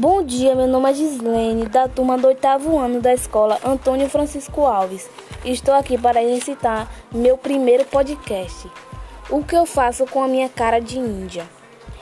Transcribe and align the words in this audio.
Bom 0.00 0.22
dia, 0.22 0.54
meu 0.54 0.68
nome 0.68 0.88
é 0.88 0.94
Gislene, 0.94 1.66
da 1.66 1.88
turma 1.88 2.16
do 2.16 2.28
oitavo 2.28 2.78
ano 2.78 3.00
da 3.00 3.12
escola 3.12 3.58
Antônio 3.64 4.08
Francisco 4.08 4.64
Alves. 4.64 5.10
Estou 5.44 5.74
aqui 5.74 5.98
para 5.98 6.20
recitar 6.20 6.88
meu 7.10 7.36
primeiro 7.36 7.84
podcast. 7.84 8.70
O 9.28 9.42
que 9.42 9.56
eu 9.56 9.66
faço 9.66 10.06
com 10.06 10.22
a 10.22 10.28
minha 10.28 10.48
cara 10.48 10.78
de 10.78 11.00
índia? 11.00 11.44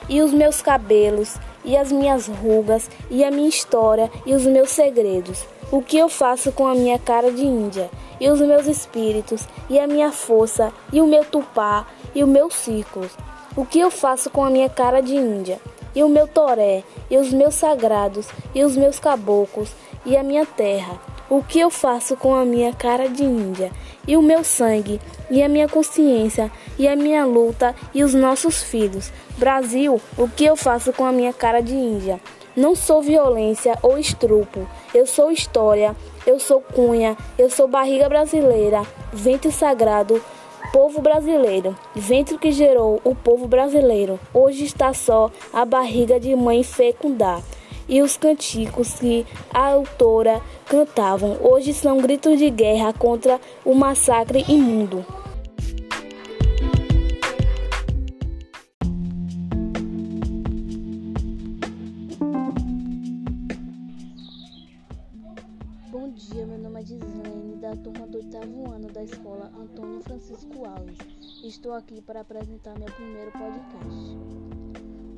E 0.07 0.21
os 0.21 0.31
meus 0.31 0.61
cabelos, 0.61 1.37
e 1.65 1.75
as 1.75 1.91
minhas 1.91 2.27
rugas, 2.27 2.87
e 3.09 3.25
a 3.25 3.31
minha 3.31 3.49
história, 3.49 4.11
e 4.27 4.35
os 4.35 4.45
meus 4.45 4.69
segredos. 4.69 5.43
O 5.71 5.81
que 5.81 5.97
eu 5.97 6.07
faço 6.07 6.51
com 6.51 6.67
a 6.67 6.75
minha 6.75 6.99
cara 6.99 7.31
de 7.31 7.47
índia? 7.47 7.89
E 8.19 8.29
os 8.29 8.39
meus 8.39 8.67
espíritos, 8.67 9.47
e 9.67 9.79
a 9.79 9.87
minha 9.87 10.11
força, 10.11 10.71
e 10.93 11.01
o 11.01 11.07
meu 11.07 11.25
tupá, 11.25 11.87
e 12.13 12.23
o 12.23 12.27
meu 12.27 12.51
círculos. 12.51 13.17
O 13.55 13.65
que 13.65 13.79
eu 13.79 13.89
faço 13.89 14.29
com 14.29 14.43
a 14.43 14.51
minha 14.51 14.69
cara 14.69 15.01
de 15.01 15.15
índia? 15.15 15.59
E 15.97 16.03
o 16.03 16.07
meu 16.07 16.27
toré, 16.27 16.83
e 17.09 17.17
os 17.17 17.33
meus 17.33 17.55
sagrados, 17.55 18.27
e 18.53 18.63
os 18.63 18.77
meus 18.77 18.99
caboclos, 18.99 19.71
e 20.05 20.15
a 20.15 20.21
minha 20.21 20.45
terra. 20.45 21.01
O 21.27 21.41
que 21.41 21.59
eu 21.59 21.71
faço 21.71 22.15
com 22.15 22.35
a 22.35 22.45
minha 22.45 22.71
cara 22.71 23.09
de 23.09 23.23
índia, 23.23 23.71
e 24.07 24.15
o 24.15 24.21
meu 24.21 24.43
sangue, 24.43 25.01
e 25.27 25.41
a 25.41 25.49
minha 25.49 25.67
consciência, 25.67 26.51
e 26.77 26.87
a 26.87 26.95
minha 26.95 27.25
luta, 27.25 27.73
e 27.95 28.03
os 28.03 28.13
nossos 28.13 28.61
filhos. 28.61 29.11
Brasil, 29.39 29.99
o 30.15 30.29
que 30.29 30.45
eu 30.45 30.55
faço 30.55 30.93
com 30.93 31.03
a 31.03 31.11
minha 31.11 31.33
cara 31.33 31.61
de 31.61 31.73
índia? 31.73 32.21
Não 32.55 32.75
sou 32.75 33.01
violência 33.01 33.75
ou 33.81 33.97
estrupo, 33.97 34.69
eu 34.93 35.07
sou 35.07 35.31
história, 35.31 35.95
eu 36.27 36.39
sou 36.39 36.61
cunha, 36.61 37.17
eu 37.39 37.49
sou 37.49 37.67
barriga 37.67 38.07
brasileira, 38.07 38.83
vento 39.11 39.51
sagrado, 39.51 40.21
povo 40.71 41.01
brasileiro, 41.01 41.75
ventre 41.95 42.37
que 42.37 42.51
gerou 42.51 43.01
o 43.03 43.15
povo 43.15 43.47
brasileiro, 43.47 44.19
hoje 44.33 44.63
está 44.63 44.93
só 44.93 45.31
a 45.51 45.65
barriga 45.65 46.19
de 46.19 46.35
mãe 46.35 46.63
fecundar. 46.63 47.41
E 47.89 48.01
os 48.01 48.17
canticos 48.17 48.95
que 48.95 49.25
a 49.53 49.67
autora 49.67 50.41
cantavam 50.65 51.37
hoje 51.41 51.73
são 51.73 51.99
gritos 51.99 52.37
de 52.37 52.49
guerra 52.49 52.91
contra 52.91 53.39
o 53.63 53.73
massacre 53.73 54.43
imundo. 54.49 55.05
Gislene, 66.87 67.57
da 67.59 67.75
turma 67.75 68.07
do 68.07 68.17
oitavo 68.17 68.71
ano 68.71 68.87
da 68.87 69.03
escola 69.03 69.51
Antônio 69.59 69.99
Francisco 69.99 70.65
Alves. 70.65 70.97
Estou 71.43 71.73
aqui 71.73 72.01
para 72.01 72.21
apresentar 72.21 72.79
meu 72.79 72.87
primeiro 72.93 73.29
podcast. 73.33 74.17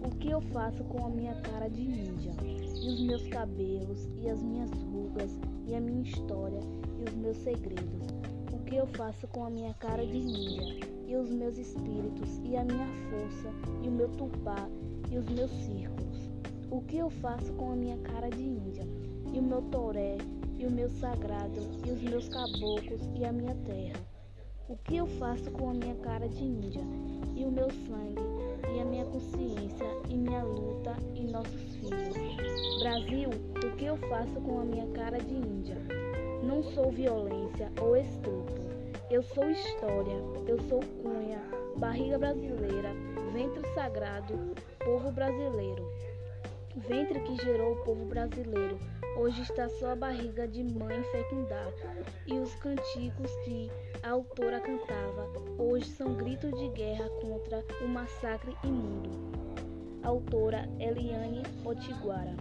O 0.03 0.16
que 0.17 0.31
eu 0.31 0.42
faço 0.42 0.84
com 0.86 1.06
a 1.06 1.09
minha 1.11 1.36
cara 1.42 1.70
de 1.70 1.84
ninja? 1.84 2.31
E 2.44 2.89
os 2.89 3.00
meus 3.02 3.28
cabelos, 3.28 4.09
e 4.20 4.28
as 4.28 4.42
minhas 4.42 4.72
rugas, 4.81 5.39
e 5.67 5.76
a 5.76 5.80
minha 5.80 6.02
história, 6.02 6.59
e 6.98 7.03
os 7.08 7.14
meus 7.14 7.38
segredos. 7.38 8.08
O 8.52 8.64
que 8.66 8.76
eu 8.76 8.88
faço 8.88 9.28
com 9.28 9.45
a 9.45 9.50
minha 9.52 9.76
cara 9.76 10.04
de 10.04 10.20
ninja? 10.20 10.80
E 11.06 11.16
os 11.16 11.30
meus 11.30 11.56
espíritos, 11.59 12.39
e 12.45 12.58
a 12.58 12.66
minha 12.66 12.88
força, 13.11 13.54
e 13.83 13.88
o 13.88 13.92
meu 13.92 14.09
tupá, 14.09 14.67
e 15.11 15.20
os 15.20 15.30
meus 15.30 15.52
círculos. 15.52 16.31
O 16.72 16.81
que 16.81 16.98
eu 16.98 17.11
faço 17.11 17.54
com 17.54 17.72
a 17.72 17.76
minha 17.76 17.98
cara 18.00 18.28
de 18.28 18.42
índia? 18.42 18.88
E 19.31 19.38
o 19.38 19.44
meu 19.44 19.61
toré, 19.61 20.17
e 20.60 20.66
o 20.66 20.70
meu 20.70 20.90
sagrado, 20.90 21.62
e 21.86 21.90
os 21.90 22.02
meus 22.02 22.28
caboclos 22.28 23.02
e 23.16 23.24
a 23.24 23.32
minha 23.32 23.56
terra. 23.66 24.00
O 24.68 24.76
que 24.76 24.98
eu 24.98 25.08
faço 25.08 25.50
com 25.52 25.70
a 25.70 25.74
minha 25.74 25.96
cara 25.96 26.28
de 26.28 26.44
índia, 26.44 26.82
e 27.36 27.46
o 27.46 27.52
meu 27.52 27.72
sangue, 27.72 28.22
e 28.76 28.80
a 28.80 28.86
minha 28.86 29.06
consciência, 29.06 29.88
e 30.10 30.16
minha 30.16 30.44
luta, 30.44 30.96
e 31.16 31.24
nossos 31.24 31.76
filhos. 31.78 32.80
Brasil, 32.80 33.30
o 33.56 33.76
que 33.78 33.86
eu 33.86 33.96
faço 33.98 34.34
com 34.42 34.60
a 34.60 34.66
minha 34.66 34.86
cara 34.88 35.17
de 35.17 35.33
índia? 35.33 35.78
Não 36.44 36.62
sou 36.62 36.92
violência 36.92 37.72
ou 37.82 37.95
estupro. 37.95 38.70
Eu 39.10 39.23
sou 39.23 39.50
história, 39.50 40.17
eu 40.45 40.60
sou 40.67 40.82
cunha, 41.02 41.42
barriga 41.78 42.20
brasileira, 42.20 42.94
ventre 43.33 43.66
sagrado, 43.73 44.54
povo 44.78 45.12
brasileiro. 45.12 45.89
Ventre 46.88 47.20
que 47.22 47.36
gerou 47.44 47.73
o 47.73 47.84
povo 47.84 48.06
brasileiro 48.06 48.78
Hoje 49.20 49.42
está 49.42 49.67
só 49.67 49.92
a 49.92 49.95
barriga 49.98 50.48
de 50.48 50.64
mãe 50.64 51.04
fecundar, 51.12 51.73
e 52.26 52.40
os 52.40 52.56
canticos 52.56 53.30
que 53.44 53.70
a 54.02 54.12
autora 54.12 54.62
cantava, 54.62 55.28
hoje 55.58 55.88
são 55.88 56.14
gritos 56.14 56.58
de 56.58 56.70
guerra 56.70 57.10
contra 57.22 57.62
o 57.84 57.88
massacre 57.89 58.56
imundo. 58.64 59.10
Autora 60.04 60.70
Eliane 60.80 61.44
Otiguara. 61.66 62.34